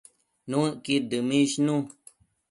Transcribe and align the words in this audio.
Nuëcqud 0.49 1.03
dëmishnu 1.11 1.75